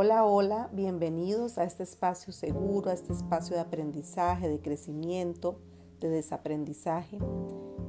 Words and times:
Hola, 0.00 0.24
hola, 0.24 0.68
bienvenidos 0.72 1.58
a 1.58 1.64
este 1.64 1.82
espacio 1.82 2.32
seguro, 2.32 2.88
a 2.88 2.92
este 2.92 3.12
espacio 3.12 3.56
de 3.56 3.62
aprendizaje, 3.62 4.48
de 4.48 4.60
crecimiento, 4.60 5.58
de 5.98 6.08
desaprendizaje. 6.08 7.18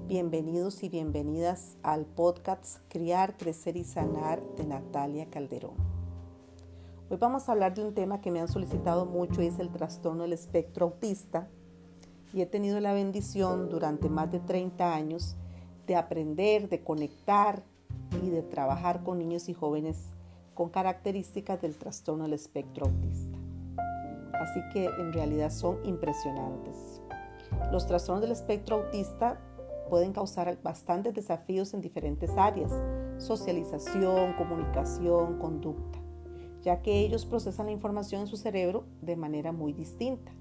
Bienvenidos 0.07 0.81
y 0.81 0.89
bienvenidas 0.89 1.77
al 1.83 2.07
podcast 2.07 2.79
Criar, 2.87 3.37
Crecer 3.37 3.77
y 3.77 3.83
Sanar 3.83 4.41
de 4.57 4.65
Natalia 4.65 5.29
Calderón. 5.29 5.75
Hoy 7.11 7.17
vamos 7.17 7.47
a 7.47 7.51
hablar 7.51 7.75
de 7.75 7.85
un 7.85 7.93
tema 7.93 8.21
que 8.21 8.31
me 8.31 8.41
han 8.41 8.47
solicitado 8.47 9.05
mucho 9.05 9.43
y 9.43 9.45
es 9.45 9.59
el 9.59 9.69
trastorno 9.69 10.23
del 10.23 10.33
espectro 10.33 10.87
autista. 10.87 11.47
Y 12.33 12.41
he 12.41 12.47
tenido 12.47 12.79
la 12.79 12.93
bendición 12.93 13.69
durante 13.69 14.09
más 14.09 14.31
de 14.31 14.39
30 14.39 14.95
años 14.95 15.35
de 15.85 15.95
aprender, 15.95 16.69
de 16.69 16.83
conectar 16.83 17.61
y 18.23 18.31
de 18.31 18.41
trabajar 18.41 19.03
con 19.03 19.19
niños 19.19 19.47
y 19.47 19.53
jóvenes 19.53 20.07
con 20.59 20.67
características 20.67 21.61
del 21.61 21.77
trastorno 21.77 22.25
del 22.25 22.33
espectro 22.33 22.87
autista. 22.87 23.37
Así 24.33 24.59
que 24.73 24.87
en 24.87 25.13
realidad 25.13 25.51
son 25.51 25.79
impresionantes. 25.85 26.99
Los 27.71 27.87
trastornos 27.87 28.21
del 28.23 28.33
espectro 28.33 28.75
autista 28.75 29.39
pueden 29.89 30.11
causar 30.11 30.61
bastantes 30.61 31.13
desafíos 31.13 31.73
en 31.73 31.79
diferentes 31.79 32.31
áreas, 32.31 32.73
socialización, 33.19 34.33
comunicación, 34.33 35.39
conducta, 35.39 35.99
ya 36.61 36.81
que 36.81 36.99
ellos 36.99 37.25
procesan 37.25 37.67
la 37.67 37.71
información 37.71 38.23
en 38.23 38.27
su 38.27 38.35
cerebro 38.35 38.83
de 38.99 39.15
manera 39.15 39.53
muy 39.53 39.71
distinta. 39.71 40.33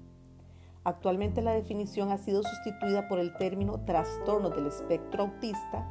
Actualmente 0.83 1.41
la 1.41 1.53
definición 1.53 2.11
ha 2.11 2.17
sido 2.17 2.43
sustituida 2.43 3.07
por 3.07 3.19
el 3.19 3.33
término 3.37 3.85
trastorno 3.85 4.49
del 4.49 4.67
espectro 4.67 5.23
autista 5.23 5.89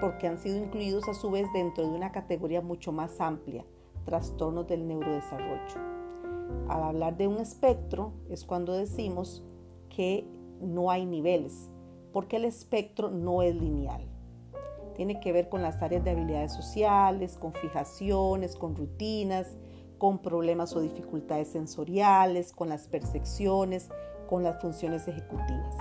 porque 0.00 0.26
han 0.26 0.38
sido 0.38 0.56
incluidos 0.56 1.08
a 1.08 1.14
su 1.14 1.30
vez 1.30 1.46
dentro 1.52 1.84
de 1.84 1.90
una 1.90 2.12
categoría 2.12 2.60
mucho 2.60 2.92
más 2.92 3.20
amplia, 3.20 3.64
trastornos 4.04 4.66
del 4.66 4.86
neurodesarrollo. 4.86 5.80
Al 6.68 6.82
hablar 6.82 7.16
de 7.16 7.26
un 7.26 7.38
espectro 7.38 8.12
es 8.28 8.44
cuando 8.44 8.72
decimos 8.72 9.44
que 9.94 10.26
no 10.60 10.90
hay 10.90 11.06
niveles, 11.06 11.70
porque 12.12 12.36
el 12.36 12.44
espectro 12.44 13.10
no 13.10 13.42
es 13.42 13.54
lineal. 13.54 14.02
Tiene 14.94 15.20
que 15.20 15.32
ver 15.32 15.48
con 15.48 15.62
las 15.62 15.82
áreas 15.82 16.02
de 16.04 16.10
habilidades 16.10 16.52
sociales, 16.52 17.36
con 17.36 17.52
fijaciones, 17.52 18.56
con 18.56 18.74
rutinas, 18.74 19.56
con 19.98 20.18
problemas 20.18 20.74
o 20.74 20.80
dificultades 20.80 21.48
sensoriales, 21.48 22.52
con 22.52 22.68
las 22.68 22.88
percepciones, 22.88 23.90
con 24.28 24.42
las 24.42 24.60
funciones 24.60 25.06
ejecutivas 25.06 25.76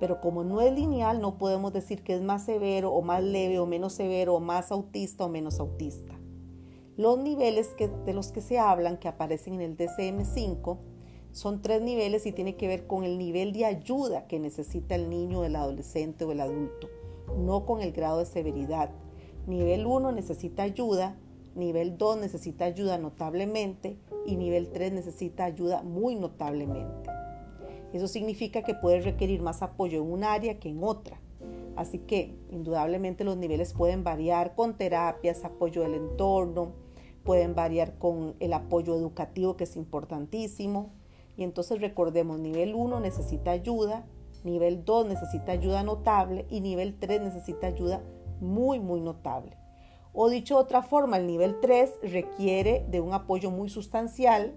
pero 0.00 0.20
como 0.20 0.44
no 0.44 0.60
es 0.60 0.72
lineal, 0.72 1.20
no 1.20 1.38
podemos 1.38 1.72
decir 1.72 2.02
que 2.02 2.14
es 2.14 2.22
más 2.22 2.44
severo 2.44 2.92
o 2.92 3.02
más 3.02 3.22
leve 3.22 3.58
o 3.58 3.66
menos 3.66 3.92
severo 3.92 4.34
o 4.34 4.40
más 4.40 4.70
autista 4.70 5.24
o 5.24 5.28
menos 5.28 5.60
autista. 5.60 6.14
Los 6.96 7.18
niveles 7.18 7.70
de 8.04 8.12
los 8.12 8.32
que 8.32 8.40
se 8.40 8.58
hablan, 8.58 8.98
que 8.98 9.08
aparecen 9.08 9.54
en 9.54 9.60
el 9.60 9.76
DCM5, 9.76 10.78
son 11.32 11.62
tres 11.62 11.82
niveles 11.82 12.26
y 12.26 12.32
tiene 12.32 12.56
que 12.56 12.66
ver 12.66 12.86
con 12.86 13.04
el 13.04 13.18
nivel 13.18 13.52
de 13.52 13.64
ayuda 13.64 14.26
que 14.26 14.40
necesita 14.40 14.94
el 14.94 15.08
niño, 15.08 15.44
el 15.44 15.54
adolescente 15.54 16.24
o 16.24 16.32
el 16.32 16.40
adulto, 16.40 16.88
no 17.36 17.66
con 17.66 17.80
el 17.80 17.92
grado 17.92 18.18
de 18.18 18.26
severidad. 18.26 18.90
Nivel 19.46 19.86
1 19.86 20.12
necesita 20.12 20.64
ayuda, 20.64 21.16
nivel 21.54 21.96
2 21.96 22.18
necesita 22.18 22.64
ayuda 22.64 22.98
notablemente 22.98 23.96
y 24.26 24.36
nivel 24.36 24.70
3 24.70 24.92
necesita 24.92 25.44
ayuda 25.44 25.82
muy 25.82 26.16
notablemente. 26.16 27.10
Eso 27.92 28.08
significa 28.08 28.62
que 28.62 28.74
puede 28.74 29.00
requerir 29.00 29.42
más 29.42 29.62
apoyo 29.62 30.02
en 30.02 30.10
un 30.10 30.24
área 30.24 30.58
que 30.58 30.68
en 30.68 30.82
otra. 30.84 31.20
Así 31.76 32.00
que 32.00 32.36
indudablemente 32.50 33.24
los 33.24 33.36
niveles 33.36 33.72
pueden 33.72 34.04
variar 34.04 34.54
con 34.54 34.76
terapias, 34.76 35.44
apoyo 35.44 35.82
del 35.82 35.94
entorno, 35.94 36.72
pueden 37.24 37.54
variar 37.54 37.98
con 37.98 38.34
el 38.40 38.52
apoyo 38.52 38.96
educativo 38.96 39.56
que 39.56 39.64
es 39.64 39.76
importantísimo. 39.76 40.90
Y 41.36 41.44
entonces 41.44 41.80
recordemos, 41.80 42.40
nivel 42.40 42.74
1 42.74 43.00
necesita 43.00 43.52
ayuda, 43.52 44.06
nivel 44.44 44.84
2 44.84 45.06
necesita 45.06 45.52
ayuda 45.52 45.82
notable 45.82 46.46
y 46.50 46.60
nivel 46.60 46.98
3 46.98 47.20
necesita 47.20 47.68
ayuda 47.68 48.02
muy, 48.40 48.80
muy 48.80 49.00
notable. 49.00 49.56
O 50.12 50.28
dicho 50.28 50.56
de 50.56 50.62
otra 50.62 50.82
forma, 50.82 51.18
el 51.18 51.26
nivel 51.26 51.60
3 51.60 51.98
requiere 52.02 52.84
de 52.88 53.00
un 53.00 53.12
apoyo 53.12 53.50
muy 53.50 53.68
sustancial 53.68 54.54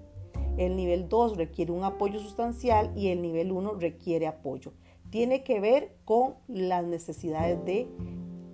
el 0.58 0.76
nivel 0.76 1.10
2 1.10 1.38
requiere 1.38 1.72
un 1.72 1.84
apoyo 1.84 2.20
sustancial 2.20 2.92
y 2.96 3.08
el 3.08 3.22
nivel 3.22 3.52
1 3.52 3.76
requiere 3.76 4.28
apoyo. 4.28 4.74
Tiene 5.10 5.44
que 5.44 5.60
ver 5.60 5.96
con 6.06 6.36
las 6.48 6.86
necesidades 6.86 7.64
de 7.66 7.88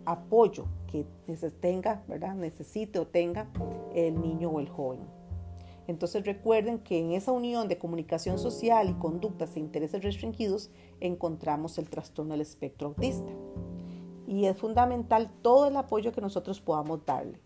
apoyo 0.05 0.65
que 0.87 1.05
tenga, 1.59 2.03
¿verdad? 2.07 2.33
necesite 2.35 2.97
o 2.99 3.07
tenga 3.07 3.49
el 3.93 4.19
niño 4.19 4.49
o 4.49 4.59
el 4.59 4.69
joven. 4.69 5.01
Entonces 5.87 6.25
recuerden 6.25 6.79
que 6.79 6.99
en 6.99 7.11
esa 7.11 7.31
unión 7.31 7.67
de 7.67 7.77
comunicación 7.77 8.37
social 8.39 8.89
y 8.89 8.93
conductas 8.93 9.55
e 9.55 9.59
intereses 9.59 10.03
restringidos 10.03 10.69
encontramos 10.99 11.77
el 11.77 11.89
trastorno 11.89 12.33
del 12.33 12.41
espectro 12.41 12.89
autista. 12.89 13.31
Y 14.27 14.45
es 14.45 14.57
fundamental 14.57 15.31
todo 15.41 15.67
el 15.67 15.77
apoyo 15.77 16.11
que 16.11 16.19
nosotros 16.19 16.59
podamos 16.59 17.05
darle. 17.05 17.39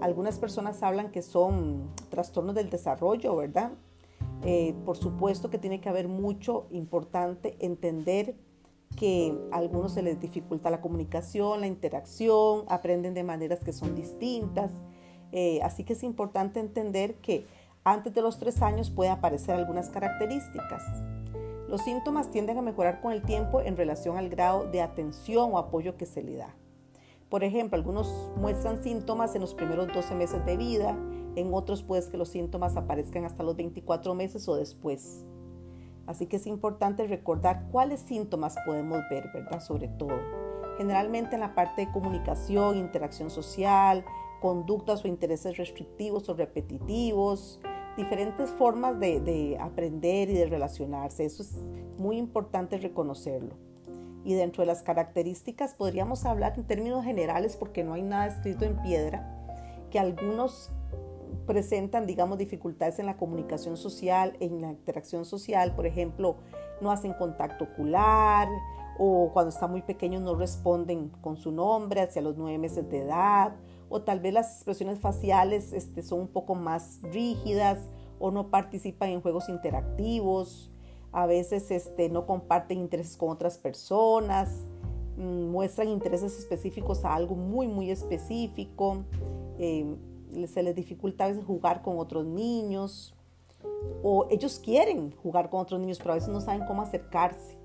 Algunas 0.00 0.38
personas 0.38 0.82
hablan 0.82 1.12
que 1.12 1.20
son 1.20 1.90
trastornos 2.08 2.54
del 2.54 2.70
desarrollo, 2.70 3.36
¿verdad? 3.36 3.72
Eh, 4.44 4.74
por 4.84 4.96
supuesto 4.96 5.50
que 5.50 5.58
tiene 5.58 5.80
que 5.80 5.88
haber 5.88 6.08
mucho 6.08 6.66
importante 6.70 7.56
entender 7.60 8.34
que 8.96 9.38
a 9.52 9.56
algunos 9.56 9.92
se 9.92 10.02
les 10.02 10.20
dificulta 10.20 10.70
la 10.70 10.80
comunicación, 10.80 11.60
la 11.60 11.66
interacción, 11.66 12.64
aprenden 12.68 13.14
de 13.14 13.22
maneras 13.22 13.60
que 13.64 13.72
son 13.72 13.94
distintas. 13.94 14.70
Eh, 15.32 15.60
así 15.62 15.84
que 15.84 15.94
es 15.94 16.02
importante 16.02 16.60
entender 16.60 17.14
que 17.16 17.46
antes 17.84 18.12
de 18.14 18.22
los 18.22 18.38
tres 18.38 18.62
años 18.62 18.90
puede 18.90 19.10
aparecer 19.10 19.54
algunas 19.54 19.88
características. 19.90 20.82
Los 21.68 21.82
síntomas 21.82 22.30
tienden 22.30 22.58
a 22.58 22.62
mejorar 22.62 23.00
con 23.00 23.12
el 23.12 23.22
tiempo 23.22 23.60
en 23.62 23.76
relación 23.76 24.18
al 24.18 24.28
grado 24.28 24.70
de 24.70 24.82
atención 24.82 25.52
o 25.52 25.58
apoyo 25.58 25.96
que 25.96 26.04
se 26.04 26.22
le 26.22 26.36
da. 26.36 26.54
Por 27.30 27.44
ejemplo, 27.44 27.78
algunos 27.78 28.30
muestran 28.36 28.82
síntomas 28.82 29.34
en 29.34 29.40
los 29.40 29.54
primeros 29.54 29.88
12 29.88 30.14
meses 30.14 30.44
de 30.44 30.58
vida, 30.58 30.98
en 31.36 31.52
otros 31.54 31.82
pues 31.82 32.08
que 32.08 32.16
los 32.16 32.28
síntomas 32.28 32.76
aparezcan 32.76 33.24
hasta 33.24 33.42
los 33.42 33.56
24 33.56 34.14
meses 34.14 34.48
o 34.48 34.56
después. 34.56 35.24
Así 36.06 36.26
que 36.26 36.36
es 36.36 36.46
importante 36.46 37.06
recordar 37.06 37.68
cuáles 37.70 38.00
síntomas 38.00 38.56
podemos 38.66 39.00
ver, 39.08 39.30
¿verdad? 39.32 39.60
Sobre 39.60 39.88
todo. 39.88 40.18
Generalmente 40.76 41.36
en 41.36 41.40
la 41.40 41.54
parte 41.54 41.86
de 41.86 41.92
comunicación, 41.92 42.76
interacción 42.76 43.30
social, 43.30 44.04
conductas 44.40 45.04
o 45.04 45.08
intereses 45.08 45.56
restrictivos 45.56 46.28
o 46.28 46.34
repetitivos, 46.34 47.60
diferentes 47.96 48.50
formas 48.50 48.98
de, 48.98 49.20
de 49.20 49.58
aprender 49.58 50.28
y 50.28 50.34
de 50.34 50.46
relacionarse. 50.46 51.24
Eso 51.24 51.42
es 51.42 51.56
muy 51.98 52.16
importante 52.18 52.78
reconocerlo. 52.78 53.54
Y 54.24 54.34
dentro 54.34 54.62
de 54.62 54.66
las 54.66 54.82
características 54.82 55.74
podríamos 55.74 56.24
hablar 56.24 56.54
en 56.56 56.64
términos 56.64 57.04
generales, 57.04 57.56
porque 57.56 57.84
no 57.84 57.94
hay 57.94 58.02
nada 58.02 58.26
escrito 58.26 58.64
en 58.64 58.80
piedra, 58.82 59.28
que 59.90 59.98
algunos 59.98 60.70
presentan, 61.46 62.06
digamos, 62.06 62.38
dificultades 62.38 62.98
en 62.98 63.06
la 63.06 63.16
comunicación 63.16 63.76
social, 63.76 64.36
en 64.40 64.60
la 64.60 64.70
interacción 64.70 65.24
social, 65.24 65.74
por 65.74 65.86
ejemplo, 65.86 66.36
no 66.80 66.90
hacen 66.90 67.12
contacto 67.14 67.64
ocular 67.64 68.48
o 68.98 69.30
cuando 69.32 69.50
están 69.50 69.70
muy 69.70 69.82
pequeños 69.82 70.22
no 70.22 70.34
responden 70.34 71.08
con 71.20 71.36
su 71.36 71.50
nombre 71.50 72.02
hacia 72.02 72.22
los 72.22 72.36
nueve 72.36 72.58
meses 72.58 72.88
de 72.90 72.98
edad, 72.98 73.54
o 73.88 74.02
tal 74.02 74.20
vez 74.20 74.32
las 74.34 74.54
expresiones 74.56 75.00
faciales 75.00 75.72
este, 75.72 76.02
son 76.02 76.20
un 76.20 76.28
poco 76.28 76.54
más 76.54 77.00
rígidas 77.02 77.88
o 78.18 78.30
no 78.30 78.50
participan 78.50 79.10
en 79.10 79.20
juegos 79.20 79.48
interactivos 79.48 80.72
a 81.12 81.26
veces 81.26 81.70
este, 81.70 82.08
no 82.08 82.26
comparten 82.26 82.78
intereses 82.78 83.16
con 83.16 83.28
otras 83.28 83.58
personas, 83.58 84.64
mm, 85.16 85.50
muestran 85.50 85.88
intereses 85.88 86.38
específicos 86.38 87.04
a 87.04 87.14
algo 87.14 87.34
muy, 87.34 87.68
muy 87.68 87.90
específico, 87.90 89.04
em, 89.58 89.96
se 90.46 90.62
les 90.62 90.74
dificulta 90.74 91.24
a 91.24 91.28
veces 91.28 91.44
jugar 91.44 91.82
con 91.82 91.98
otros 91.98 92.24
niños, 92.26 93.14
o 94.02 94.26
ellos 94.30 94.58
quieren 94.58 95.12
jugar 95.22 95.50
con 95.50 95.60
otros 95.60 95.80
niños, 95.80 95.98
pero 95.98 96.12
a 96.12 96.14
veces 96.14 96.30
no 96.30 96.40
saben 96.40 96.66
cómo 96.66 96.82
acercarse. 96.82 97.56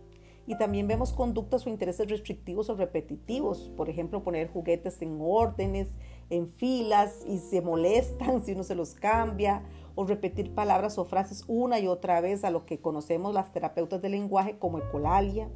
Y 0.46 0.58
también 0.58 0.88
vemos 0.88 1.12
conductas 1.12 1.66
o 1.66 1.70
intereses 1.70 2.10
restrictivos 2.10 2.70
o 2.70 2.76
repetitivos, 2.76 3.70
por 3.76 3.90
ejemplo, 3.90 4.24
poner 4.24 4.50
juguetes 4.50 5.02
en 5.02 5.18
órdenes, 5.20 5.90
en 6.30 6.48
filas 6.48 7.26
y 7.28 7.40
se 7.40 7.62
molestan 7.62 8.42
si 8.46 8.54
uno 8.54 8.64
se 8.64 8.76
los 8.76 8.94
cambia, 8.94 9.64
o 9.96 10.06
repetir 10.06 10.54
palabras 10.54 10.98
o 11.00 11.06
frases 11.06 11.44
una 11.48 11.80
y 11.80 11.88
otra 11.88 12.22
vez 12.22 12.44
a 12.44 12.52
lo 12.52 12.66
que 12.66 12.80
conocemos 12.80 13.34
las 13.34 13.52
terapeutas 13.52 14.02
del 14.02 14.12
lenguaje 14.12 14.58
como 14.58 14.78
ecolalia, 14.78 15.50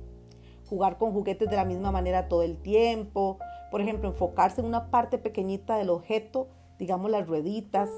jugar 0.68 0.98
con 0.98 1.14
juguetes 1.14 1.50
de 1.50 1.56
la 1.56 1.64
misma 1.64 1.92
manera 1.92 2.28
todo 2.28 2.42
el 2.42 2.58
tiempo, 2.58 3.38
por 3.70 3.82
ejemplo, 3.82 4.10
enfocarse 4.10 4.60
en 4.60 4.68
una 4.68 4.90
parte 4.90 5.18
pequeñita 5.18 5.78
del 5.78 5.90
objeto, 5.90 6.50
digamos 6.82 7.12
las 7.12 7.28
rueditas, 7.28 7.92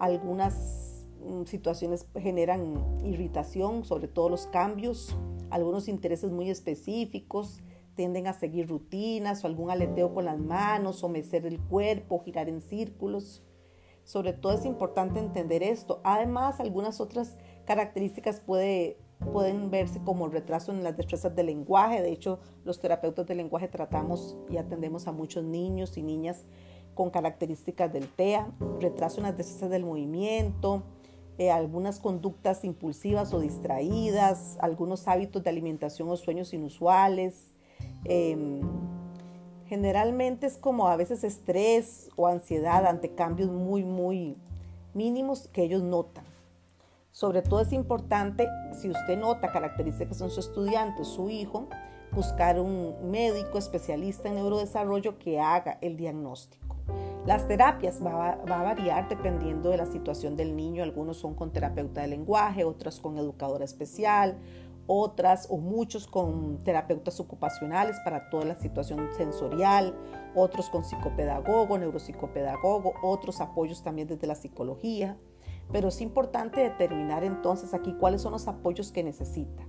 algunas 0.00 1.06
mm, 1.20 1.44
situaciones 1.44 2.06
generan 2.18 2.82
irritación, 3.04 3.84
sobre 3.84 4.08
todo 4.08 4.30
los 4.30 4.46
cambios, 4.46 5.14
algunos 5.50 5.86
intereses 5.86 6.30
muy 6.30 6.48
específicos, 6.48 7.60
tienden 7.94 8.26
a 8.26 8.32
seguir 8.32 8.68
rutinas 8.70 9.44
o 9.44 9.48
algún 9.48 9.70
aleteo 9.70 10.14
con 10.14 10.24
las 10.24 10.38
manos, 10.38 11.04
o 11.04 11.10
mecer 11.10 11.44
el 11.44 11.60
cuerpo, 11.60 12.22
girar 12.24 12.48
en 12.48 12.62
círculos 12.62 13.42
Sobre 14.02 14.32
todo 14.32 14.54
es 14.54 14.64
importante 14.64 15.20
entender 15.20 15.62
esto. 15.62 16.00
Además, 16.02 16.58
algunas 16.58 17.02
otras 17.02 17.36
características 17.66 18.40
puede, 18.40 18.96
pueden 19.30 19.70
verse 19.70 20.00
como 20.02 20.26
retraso 20.28 20.72
en 20.72 20.82
las 20.82 20.96
destrezas 20.96 21.36
del 21.36 21.46
lenguaje. 21.46 22.00
De 22.00 22.10
hecho, 22.10 22.40
los 22.64 22.80
terapeutas 22.80 23.26
del 23.26 23.36
lenguaje 23.36 23.68
tratamos 23.68 24.38
y 24.48 24.56
atendemos 24.56 25.06
a 25.06 25.12
muchos 25.12 25.44
niños 25.44 25.98
y 25.98 26.02
niñas 26.02 26.46
con 26.94 27.10
características 27.10 27.92
del 27.92 28.08
TEA, 28.08 28.50
retraso 28.80 29.18
en 29.18 29.24
las 29.24 29.36
destrezas 29.36 29.70
del 29.70 29.84
movimiento, 29.84 30.82
eh, 31.38 31.50
algunas 31.50 31.98
conductas 31.98 32.64
impulsivas 32.64 33.32
o 33.32 33.40
distraídas, 33.40 34.58
algunos 34.60 35.08
hábitos 35.08 35.42
de 35.42 35.50
alimentación 35.50 36.08
o 36.08 36.16
sueños 36.16 36.52
inusuales. 36.52 37.52
Em, 38.04 38.60
generalmente 39.66 40.46
es 40.46 40.58
como 40.58 40.88
a 40.88 40.96
veces 40.96 41.24
estrés 41.24 42.10
o 42.16 42.26
ansiedad 42.26 42.86
ante 42.86 43.14
cambios 43.14 43.50
muy, 43.50 43.82
muy 43.84 44.36
mínimos 44.92 45.48
que 45.48 45.62
ellos 45.62 45.82
notan. 45.82 46.24
Sobre 47.10 47.42
todo 47.42 47.60
es 47.60 47.72
importante, 47.72 48.48
si 48.80 48.88
usted 48.88 49.18
nota 49.18 49.52
características 49.52 50.20
en 50.20 50.30
su 50.30 50.40
estudiante 50.40 51.04
su 51.04 51.30
hijo, 51.30 51.68
buscar 52.12 52.60
un 52.60 53.10
médico 53.10 53.58
especialista 53.58 54.28
en 54.28 54.36
neurodesarrollo 54.36 55.18
que 55.18 55.40
haga 55.40 55.78
el 55.80 55.96
diagnóstico. 55.96 56.71
Las 57.26 57.46
terapias 57.46 58.04
va, 58.04 58.32
a 58.32 58.62
variar 58.64 59.08
dependiendo 59.08 59.70
de 59.70 59.76
la 59.76 59.86
situación 59.86 60.36
del 60.36 60.56
niño. 60.56 60.82
Algunos 60.82 61.18
son 61.18 61.34
con 61.34 61.52
terapeuta 61.52 62.00
de 62.00 62.08
lenguaje, 62.08 62.64
otras 62.64 62.98
con 62.98 63.16
educadora 63.16 63.64
especial, 63.64 64.38
otras 64.88 65.46
o 65.48 65.56
muchos 65.58 66.08
con 66.08 66.64
terapeutas 66.64 67.20
ocupacionales 67.20 67.96
para 68.04 68.28
toda 68.28 68.44
la 68.44 68.56
situación 68.56 69.08
sensorial, 69.16 69.94
otros 70.34 70.68
con 70.68 70.82
psicopedagogo, 70.82 71.78
neuropsicopedagogo, 71.78 72.94
otros 73.04 73.40
apoyos 73.40 73.84
también 73.84 74.08
desde 74.08 74.26
la 74.26 74.34
psicología. 74.34 75.16
Pero 75.70 75.88
es 75.88 76.00
importante 76.00 76.60
determinar 76.60 77.22
entonces 77.22 77.72
aquí 77.72 77.94
cuáles 78.00 78.20
son 78.22 78.32
los 78.32 78.48
apoyos 78.48 78.90
que 78.90 79.04
necesita. 79.04 79.62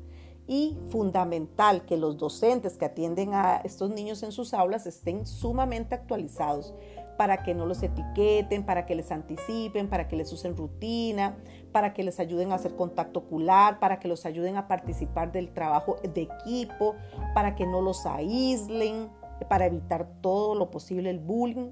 Y 0.47 0.77
fundamental 0.89 1.85
que 1.85 1.97
los 1.97 2.17
docentes 2.17 2.77
que 2.77 2.85
atienden 2.85 3.33
a 3.33 3.57
estos 3.57 3.91
niños 3.91 4.23
en 4.23 4.31
sus 4.31 4.53
aulas 4.55 4.87
estén 4.87 5.25
sumamente 5.25 5.95
actualizados 5.95 6.73
para 7.17 7.43
que 7.43 7.53
no 7.53 7.65
los 7.65 7.81
etiqueten, 7.83 8.65
para 8.65 8.85
que 8.85 8.95
les 8.95 9.11
anticipen, 9.11 9.89
para 9.89 10.07
que 10.07 10.15
les 10.15 10.31
usen 10.31 10.55
rutina, 10.55 11.37
para 11.71 11.93
que 11.93 12.03
les 12.03 12.19
ayuden 12.19 12.51
a 12.51 12.55
hacer 12.55 12.75
contacto 12.75 13.19
ocular, 13.19 13.79
para 13.79 13.99
que 13.99 14.07
los 14.07 14.25
ayuden 14.25 14.57
a 14.57 14.67
participar 14.67 15.31
del 15.31 15.53
trabajo 15.53 15.97
de 16.01 16.23
equipo, 16.23 16.95
para 17.33 17.55
que 17.55 17.65
no 17.65 17.81
los 17.81 18.05
aíslen, 18.05 19.09
para 19.49 19.65
evitar 19.65 20.07
todo 20.21 20.55
lo 20.55 20.71
posible 20.71 21.09
el 21.09 21.19
bullying 21.19 21.71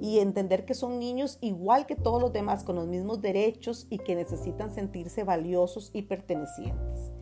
y 0.00 0.20
entender 0.20 0.64
que 0.64 0.74
son 0.74 0.98
niños 0.98 1.38
igual 1.40 1.86
que 1.86 1.96
todos 1.96 2.20
los 2.20 2.32
demás 2.32 2.64
con 2.64 2.76
los 2.76 2.86
mismos 2.86 3.20
derechos 3.20 3.86
y 3.90 3.98
que 3.98 4.14
necesitan 4.14 4.72
sentirse 4.72 5.24
valiosos 5.24 5.90
y 5.92 6.02
pertenecientes 6.02 7.12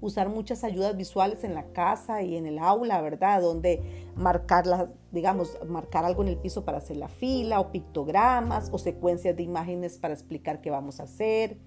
usar 0.00 0.28
muchas 0.28 0.64
ayudas 0.64 0.96
visuales 0.96 1.44
en 1.44 1.54
la 1.54 1.72
casa 1.72 2.22
y 2.22 2.36
en 2.36 2.46
el 2.46 2.58
aula, 2.58 3.00
¿verdad? 3.00 3.40
Donde 3.40 4.06
marcar, 4.14 4.64
digamos, 5.12 5.58
marcar 5.66 6.04
algo 6.04 6.22
en 6.22 6.28
el 6.28 6.36
piso 6.36 6.64
para 6.64 6.78
hacer 6.78 6.96
la 6.96 7.08
fila, 7.08 7.60
o 7.60 7.72
pictogramas, 7.72 8.68
o 8.72 8.78
secuencias 8.78 9.36
de 9.36 9.42
imágenes 9.42 9.98
para 9.98 10.14
explicar 10.14 10.60
qué 10.60 10.70
vamos 10.70 11.00
a 11.00 11.04
hacer, 11.04 11.58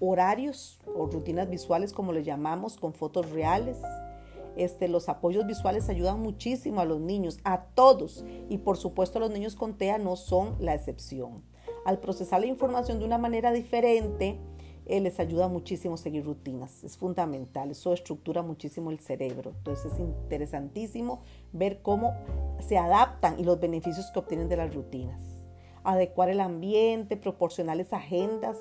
horarios 0.00 0.80
o 0.94 1.06
rutinas 1.06 1.48
visuales, 1.48 1.92
como 1.92 2.12
le 2.12 2.24
llamamos, 2.24 2.76
con 2.76 2.92
fotos 2.92 3.30
reales. 3.30 3.78
Este, 4.56 4.88
los 4.88 5.08
apoyos 5.08 5.46
visuales 5.46 5.88
ayudan 5.90 6.20
muchísimo 6.20 6.80
a 6.80 6.86
los 6.86 7.00
niños, 7.00 7.38
a 7.44 7.64
todos, 7.74 8.24
y 8.48 8.58
por 8.58 8.78
supuesto 8.78 9.20
los 9.20 9.30
niños 9.30 9.54
con 9.54 9.76
TEA 9.76 9.98
no 9.98 10.16
son 10.16 10.56
la 10.58 10.74
excepción. 10.74 11.42
Al 11.84 11.98
procesar 11.98 12.40
la 12.40 12.46
información 12.46 12.98
de 12.98 13.04
una 13.04 13.18
manera 13.18 13.52
diferente, 13.52 14.40
eh, 14.86 15.00
les 15.00 15.18
ayuda 15.18 15.48
muchísimo 15.48 15.96
seguir 15.96 16.24
rutinas. 16.24 16.84
Es 16.84 16.96
fundamental, 16.96 17.70
eso 17.70 17.92
estructura 17.92 18.42
muchísimo 18.42 18.90
el 18.90 19.00
cerebro. 19.00 19.52
Entonces 19.56 19.92
es 19.92 19.98
interesantísimo 19.98 21.22
ver 21.52 21.82
cómo 21.82 22.14
se 22.60 22.78
adaptan 22.78 23.38
y 23.38 23.44
los 23.44 23.60
beneficios 23.60 24.10
que 24.12 24.18
obtienen 24.20 24.48
de 24.48 24.56
las 24.56 24.74
rutinas. 24.74 25.20
Adecuar 25.84 26.30
el 26.30 26.40
ambiente, 26.40 27.16
proporcionarles 27.16 27.92
agendas 27.92 28.56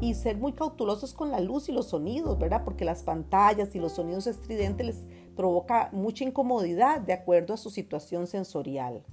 y 0.00 0.14
ser 0.14 0.36
muy 0.36 0.52
cautelosos 0.52 1.14
con 1.14 1.30
la 1.30 1.40
luz 1.40 1.68
y 1.68 1.72
los 1.72 1.88
sonidos, 1.88 2.38
¿verdad? 2.38 2.64
Porque 2.64 2.84
las 2.84 3.02
pantallas 3.02 3.74
y 3.74 3.78
los 3.80 3.92
sonidos 3.92 4.26
estridentes 4.26 4.86
les 4.86 5.06
provoca 5.36 5.90
mucha 5.92 6.24
incomodidad 6.24 7.00
de 7.00 7.12
acuerdo 7.12 7.54
a 7.54 7.58
su 7.58 7.70
situación 7.70 8.26
sensorial. 8.26 9.04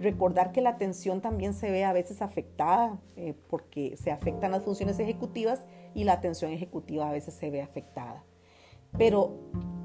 Recordar 0.00 0.52
que 0.52 0.60
la 0.60 0.70
atención 0.70 1.20
también 1.20 1.54
se 1.54 1.70
ve 1.70 1.84
a 1.84 1.92
veces 1.92 2.20
afectada 2.22 2.98
eh, 3.16 3.34
porque 3.48 3.96
se 3.96 4.10
afectan 4.10 4.50
las 4.50 4.62
funciones 4.62 4.98
ejecutivas 4.98 5.64
y 5.94 6.04
la 6.04 6.12
atención 6.12 6.50
ejecutiva 6.50 7.08
a 7.08 7.12
veces 7.12 7.34
se 7.34 7.50
ve 7.50 7.62
afectada. 7.62 8.22
Pero 8.98 9.32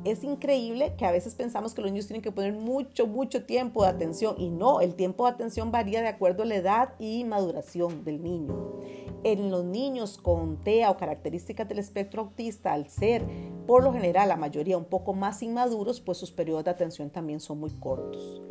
es 0.03 0.23
increíble 0.23 0.95
que 0.97 1.05
a 1.05 1.11
veces 1.11 1.35
pensamos 1.35 1.73
que 1.73 1.81
los 1.81 1.91
niños 1.91 2.07
tienen 2.07 2.21
que 2.21 2.31
poner 2.31 2.53
mucho, 2.53 3.07
mucho 3.07 3.45
tiempo 3.45 3.83
de 3.83 3.89
atención 3.89 4.35
y 4.37 4.49
no, 4.49 4.81
el 4.81 4.95
tiempo 4.95 5.25
de 5.25 5.33
atención 5.33 5.71
varía 5.71 6.01
de 6.01 6.07
acuerdo 6.07 6.43
a 6.43 6.45
la 6.45 6.55
edad 6.55 6.93
y 6.99 7.23
maduración 7.23 8.03
del 8.03 8.23
niño. 8.23 8.79
En 9.23 9.51
los 9.51 9.63
niños 9.63 10.17
con 10.17 10.57
TEA 10.63 10.89
o 10.89 10.97
características 10.97 11.69
del 11.69 11.79
espectro 11.79 12.23
autista, 12.23 12.73
al 12.73 12.89
ser 12.89 13.23
por 13.67 13.83
lo 13.83 13.93
general 13.93 14.29
la 14.29 14.37
mayoría 14.37 14.77
un 14.77 14.85
poco 14.85 15.13
más 15.13 15.43
inmaduros, 15.43 16.01
pues 16.01 16.17
sus 16.17 16.31
periodos 16.31 16.63
de 16.65 16.71
atención 16.71 17.11
también 17.11 17.39
son 17.39 17.59
muy 17.59 17.71
cortos. 17.71 18.41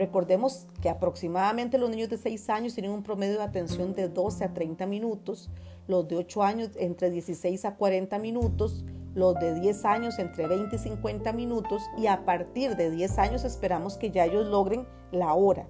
Recordemos 0.00 0.66
que 0.80 0.88
aproximadamente 0.88 1.76
los 1.76 1.90
niños 1.90 2.08
de 2.08 2.16
6 2.16 2.48
años 2.48 2.72
tienen 2.72 2.90
un 2.90 3.02
promedio 3.02 3.36
de 3.36 3.42
atención 3.42 3.92
de 3.92 4.08
12 4.08 4.44
a 4.44 4.54
30 4.54 4.86
minutos, 4.86 5.50
los 5.88 6.08
de 6.08 6.16
8 6.16 6.42
años 6.42 6.70
entre 6.76 7.10
16 7.10 7.66
a 7.66 7.76
40 7.76 8.18
minutos, 8.18 8.86
los 9.14 9.34
de 9.34 9.60
10 9.60 9.84
años 9.84 10.18
entre 10.18 10.46
20 10.46 10.74
y 10.74 10.78
50 10.78 11.34
minutos 11.34 11.82
y 11.98 12.06
a 12.06 12.24
partir 12.24 12.76
de 12.76 12.90
10 12.90 13.18
años 13.18 13.44
esperamos 13.44 13.98
que 13.98 14.10
ya 14.10 14.24
ellos 14.24 14.46
logren 14.46 14.88
la 15.12 15.34
hora. 15.34 15.68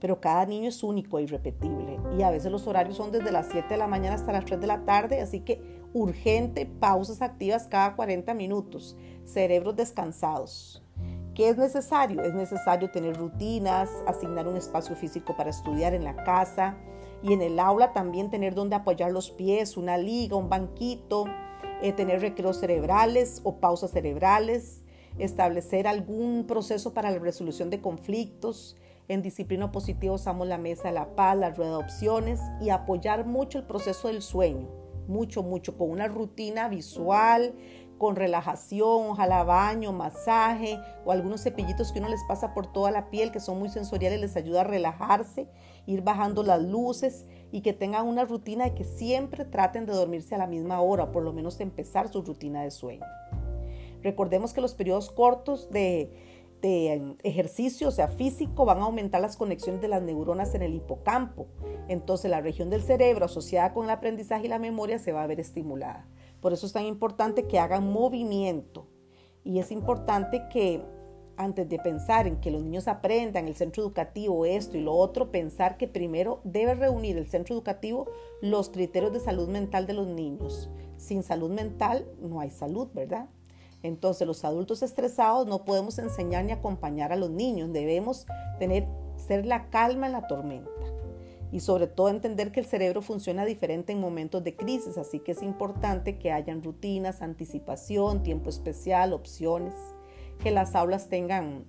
Pero 0.00 0.22
cada 0.22 0.46
niño 0.46 0.70
es 0.70 0.82
único 0.82 1.18
e 1.18 1.24
irrepetible 1.24 2.00
y 2.18 2.22
a 2.22 2.30
veces 2.30 2.50
los 2.50 2.66
horarios 2.66 2.96
son 2.96 3.12
desde 3.12 3.30
las 3.30 3.48
7 3.50 3.68
de 3.68 3.76
la 3.76 3.88
mañana 3.88 4.14
hasta 4.14 4.32
las 4.32 4.46
3 4.46 4.58
de 4.58 4.68
la 4.68 4.86
tarde, 4.86 5.20
así 5.20 5.40
que 5.40 5.60
urgente 5.92 6.64
pausas 6.64 7.20
activas 7.20 7.68
cada 7.68 7.94
40 7.94 8.32
minutos, 8.32 8.96
cerebros 9.26 9.76
descansados. 9.76 10.82
¿Qué 11.36 11.50
es 11.50 11.58
necesario? 11.58 12.22
Es 12.22 12.32
necesario 12.32 12.90
tener 12.90 13.14
rutinas, 13.14 13.90
asignar 14.06 14.48
un 14.48 14.56
espacio 14.56 14.96
físico 14.96 15.36
para 15.36 15.50
estudiar 15.50 15.92
en 15.92 16.02
la 16.02 16.16
casa 16.24 16.78
y 17.22 17.34
en 17.34 17.42
el 17.42 17.58
aula 17.58 17.92
también 17.92 18.30
tener 18.30 18.54
donde 18.54 18.74
apoyar 18.74 19.12
los 19.12 19.30
pies, 19.30 19.76
una 19.76 19.98
liga, 19.98 20.34
un 20.34 20.48
banquito, 20.48 21.26
eh, 21.82 21.92
tener 21.92 22.22
recreos 22.22 22.56
cerebrales 22.56 23.42
o 23.44 23.60
pausas 23.60 23.90
cerebrales, 23.90 24.80
establecer 25.18 25.86
algún 25.86 26.46
proceso 26.46 26.94
para 26.94 27.10
la 27.10 27.18
resolución 27.18 27.68
de 27.68 27.82
conflictos. 27.82 28.74
En 29.06 29.20
disciplina 29.20 29.70
positiva 29.70 30.14
usamos 30.14 30.48
la 30.48 30.56
mesa 30.56 30.90
la 30.90 31.14
paz, 31.16 31.36
la 31.36 31.50
rueda 31.50 31.72
de 31.72 31.84
opciones 31.84 32.40
y 32.62 32.70
apoyar 32.70 33.26
mucho 33.26 33.58
el 33.58 33.66
proceso 33.66 34.08
del 34.08 34.22
sueño, 34.22 34.70
mucho, 35.06 35.42
mucho, 35.42 35.76
con 35.76 35.90
una 35.90 36.08
rutina 36.08 36.68
visual, 36.70 37.54
con 37.98 38.16
relajación, 38.16 39.10
ojalá 39.10 39.44
baño, 39.44 39.92
masaje 39.92 40.78
o 41.04 41.12
algunos 41.12 41.42
cepillitos 41.42 41.92
que 41.92 41.98
uno 41.98 42.08
les 42.08 42.22
pasa 42.24 42.54
por 42.54 42.66
toda 42.66 42.90
la 42.90 43.10
piel 43.10 43.32
que 43.32 43.40
son 43.40 43.58
muy 43.58 43.68
sensoriales, 43.68 44.20
les 44.20 44.36
ayuda 44.36 44.62
a 44.62 44.64
relajarse, 44.64 45.48
ir 45.86 46.02
bajando 46.02 46.42
las 46.42 46.62
luces 46.62 47.26
y 47.52 47.60
que 47.62 47.72
tengan 47.72 48.06
una 48.06 48.24
rutina 48.24 48.64
de 48.64 48.74
que 48.74 48.84
siempre 48.84 49.44
traten 49.44 49.86
de 49.86 49.92
dormirse 49.92 50.34
a 50.34 50.38
la 50.38 50.46
misma 50.46 50.80
hora, 50.80 51.12
por 51.12 51.22
lo 51.22 51.32
menos 51.32 51.60
empezar 51.60 52.08
su 52.08 52.22
rutina 52.22 52.62
de 52.62 52.70
sueño. 52.70 53.06
Recordemos 54.02 54.52
que 54.52 54.60
los 54.60 54.74
periodos 54.74 55.10
cortos 55.10 55.70
de, 55.70 56.12
de 56.60 57.16
ejercicio, 57.22 57.88
o 57.88 57.92
sea, 57.92 58.08
físico, 58.08 58.64
van 58.64 58.78
a 58.78 58.84
aumentar 58.84 59.20
las 59.20 59.36
conexiones 59.36 59.80
de 59.80 59.88
las 59.88 60.02
neuronas 60.02 60.54
en 60.54 60.62
el 60.62 60.74
hipocampo. 60.74 61.46
Entonces 61.88 62.30
la 62.30 62.40
región 62.40 62.70
del 62.70 62.82
cerebro 62.82 63.26
asociada 63.26 63.72
con 63.72 63.84
el 63.84 63.90
aprendizaje 63.90 64.46
y 64.46 64.48
la 64.48 64.58
memoria 64.58 64.98
se 64.98 65.12
va 65.12 65.22
a 65.22 65.26
ver 65.26 65.40
estimulada. 65.40 66.06
Por 66.40 66.52
eso 66.52 66.66
es 66.66 66.72
tan 66.72 66.84
importante 66.84 67.46
que 67.46 67.58
hagan 67.58 67.90
movimiento. 67.92 68.86
Y 69.44 69.58
es 69.58 69.70
importante 69.70 70.42
que 70.52 70.82
antes 71.36 71.68
de 71.68 71.78
pensar 71.78 72.26
en 72.26 72.40
que 72.40 72.50
los 72.50 72.62
niños 72.62 72.88
aprendan 72.88 73.46
el 73.46 73.54
centro 73.54 73.82
educativo 73.82 74.46
esto 74.46 74.76
y 74.76 74.80
lo 74.80 74.94
otro, 74.94 75.30
pensar 75.30 75.76
que 75.76 75.86
primero 75.86 76.40
debe 76.44 76.74
reunir 76.74 77.16
el 77.18 77.28
centro 77.28 77.54
educativo 77.54 78.06
los 78.40 78.70
criterios 78.70 79.12
de 79.12 79.20
salud 79.20 79.48
mental 79.48 79.86
de 79.86 79.92
los 79.92 80.06
niños. 80.06 80.70
Sin 80.96 81.22
salud 81.22 81.50
mental 81.50 82.06
no 82.20 82.40
hay 82.40 82.50
salud, 82.50 82.88
¿verdad? 82.94 83.28
Entonces 83.82 84.26
los 84.26 84.44
adultos 84.44 84.82
estresados 84.82 85.46
no 85.46 85.64
podemos 85.64 85.98
enseñar 85.98 86.44
ni 86.44 86.52
acompañar 86.52 87.12
a 87.12 87.16
los 87.16 87.30
niños, 87.30 87.72
debemos 87.72 88.26
tener 88.58 88.86
ser 89.16 89.46
la 89.46 89.68
calma 89.70 90.06
en 90.06 90.12
la 90.12 90.26
tormenta 90.26 90.95
y 91.52 91.60
sobre 91.60 91.86
todo 91.86 92.08
entender 92.08 92.52
que 92.52 92.60
el 92.60 92.66
cerebro 92.66 93.02
funciona 93.02 93.44
diferente 93.44 93.92
en 93.92 94.00
momentos 94.00 94.42
de 94.42 94.56
crisis, 94.56 94.98
así 94.98 95.20
que 95.20 95.32
es 95.32 95.42
importante 95.42 96.18
que 96.18 96.32
hayan 96.32 96.62
rutinas, 96.62 97.22
anticipación, 97.22 98.22
tiempo 98.22 98.50
especial, 98.50 99.12
opciones, 99.12 99.74
que 100.42 100.50
las 100.50 100.74
aulas 100.74 101.08
tengan 101.08 101.64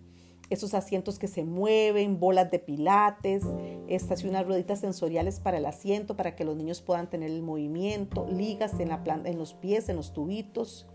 esos 0.50 0.74
asientos 0.74 1.20
que 1.20 1.28
se 1.28 1.44
mueven, 1.44 2.20
bolas 2.20 2.50
de 2.52 2.60
pilates, 2.60 3.44
estas 3.88 4.24
y 4.24 4.28
unas 4.28 4.46
rueditas 4.46 4.80
sensoriales 4.80 5.40
para 5.40 5.58
el 5.58 5.66
asiento, 5.66 6.16
para 6.16 6.36
que 6.36 6.46
los 6.46 6.56
niños 6.56 6.82
puedan 6.82 7.10
tener 7.10 7.32
el 7.32 7.44
movimiento, 7.44 8.26
ligas 8.30 8.80
en, 8.80 8.90
la 8.90 9.02
en 9.26 9.38
los 9.38 9.54
pies, 9.54 9.90
en 9.90 9.98
los 9.98 10.14
tubitos. 10.14 10.88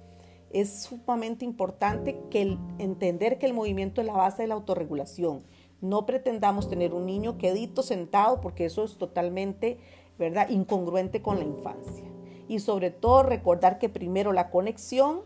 Es 0.51 0.83
sumamente 0.85 1.45
importante 1.45 2.19
que 2.31 2.59
entender 2.79 3.39
que 3.39 3.47
el 3.47 3.55
movimiento 3.55 4.01
es 4.01 4.07
la 4.07 4.15
base 4.15 4.43
de 4.43 4.49
la 4.49 4.55
autorregulación. 4.55 5.45
No 5.83 6.07
pretendamos 6.07 6.71
tener 6.71 6.95
un 6.95 7.07
niño 7.07 7.39
quedito 7.39 7.83
sentado 7.83 8.41
porque 8.41 8.65
eso 8.65 8.85
es 8.85 8.97
totalmente, 8.99 9.81
¿verdad?, 10.17 10.49
incongruente 10.49 11.21
con 11.23 11.39
la 11.39 11.45
infancia. 11.45 12.05
Y 12.47 12.61
sobre 12.61 12.91
todo 12.91 13.25
recordar 13.25 13.79
que 13.81 13.89
primero 13.89 14.33
la 14.33 14.49
conexión 14.49 15.23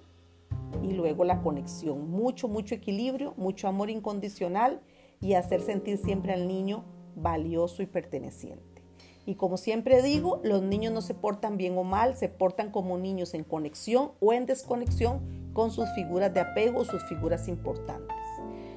y 0.82 0.92
luego 0.92 1.24
la 1.24 1.42
conexión. 1.42 2.10
Mucho, 2.10 2.48
mucho 2.48 2.74
equilibrio, 2.74 3.34
mucho 3.36 3.68
amor 3.68 3.90
incondicional 3.90 4.80
y 5.20 5.34
hacer 5.34 5.60
sentir 5.60 5.98
siempre 5.98 6.32
al 6.32 6.48
niño 6.48 6.84
valioso 7.14 7.82
y 7.82 7.86
perteneciente. 7.86 8.82
Y 9.26 9.34
como 9.34 9.58
siempre 9.58 10.00
digo, 10.00 10.40
los 10.42 10.62
niños 10.62 10.94
no 10.94 11.02
se 11.02 11.12
portan 11.12 11.58
bien 11.58 11.76
o 11.76 11.84
mal, 11.84 12.16
se 12.16 12.30
portan 12.30 12.70
como 12.70 12.96
niños 12.96 13.34
en 13.34 13.44
conexión 13.44 14.12
o 14.20 14.32
en 14.32 14.46
desconexión 14.46 15.20
con 15.52 15.70
sus 15.70 15.90
figuras 15.94 16.32
de 16.32 16.40
apego 16.40 16.80
o 16.80 16.84
sus 16.86 17.02
figuras 17.04 17.46
importantes. 17.46 18.15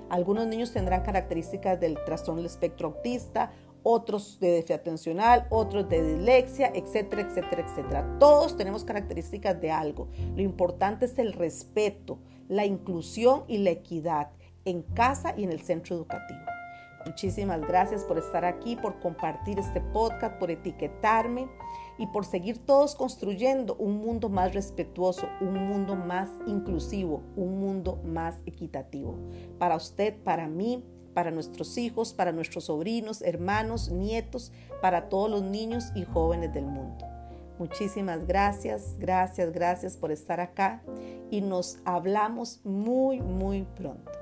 Algunos 0.09 0.47
niños 0.47 0.71
tendrán 0.71 1.03
características 1.03 1.79
del 1.79 1.97
trastorno 2.03 2.41
del 2.41 2.47
espectro 2.47 2.87
autista, 2.87 3.51
otros 3.83 4.39
de 4.39 4.51
déficit 4.51 4.75
atencional, 4.75 5.47
otros 5.49 5.87
de 5.87 6.01
dislexia, 6.01 6.71
etcétera, 6.73 7.21
etcétera, 7.21 7.65
etcétera. 7.67 8.17
Todos 8.19 8.57
tenemos 8.57 8.83
características 8.83 9.59
de 9.61 9.71
algo. 9.71 10.09
Lo 10.35 10.41
importante 10.41 11.05
es 11.05 11.17
el 11.19 11.33
respeto, 11.33 12.19
la 12.47 12.65
inclusión 12.65 13.43
y 13.47 13.59
la 13.59 13.69
equidad 13.69 14.31
en 14.65 14.81
casa 14.81 15.33
y 15.37 15.43
en 15.43 15.51
el 15.51 15.61
centro 15.61 15.95
educativo. 15.95 16.48
Muchísimas 17.05 17.61
gracias 17.61 18.03
por 18.03 18.17
estar 18.17 18.45
aquí, 18.45 18.75
por 18.75 18.99
compartir 18.99 19.57
este 19.57 19.81
podcast, 19.81 20.37
por 20.37 20.51
etiquetarme 20.51 21.47
y 21.97 22.07
por 22.07 22.25
seguir 22.25 22.65
todos 22.65 22.95
construyendo 22.95 23.75
un 23.75 23.99
mundo 23.99 24.29
más 24.29 24.53
respetuoso, 24.53 25.27
un 25.41 25.53
mundo 25.53 25.95
más 25.95 26.29
inclusivo, 26.45 27.23
un 27.35 27.59
mundo 27.59 28.01
más 28.03 28.35
equitativo. 28.45 29.15
Para 29.57 29.75
usted, 29.75 30.15
para 30.23 30.47
mí, 30.47 30.83
para 31.13 31.31
nuestros 31.31 31.77
hijos, 31.77 32.13
para 32.13 32.31
nuestros 32.31 32.65
sobrinos, 32.65 33.21
hermanos, 33.21 33.89
nietos, 33.89 34.51
para 34.81 35.09
todos 35.09 35.29
los 35.29 35.43
niños 35.43 35.91
y 35.95 36.03
jóvenes 36.03 36.53
del 36.53 36.65
mundo. 36.65 37.05
Muchísimas 37.57 38.25
gracias, 38.25 38.95
gracias, 38.99 39.51
gracias 39.51 39.97
por 39.97 40.11
estar 40.11 40.39
acá 40.39 40.81
y 41.29 41.41
nos 41.41 41.79
hablamos 41.83 42.61
muy, 42.63 43.19
muy 43.19 43.63
pronto. 43.75 44.18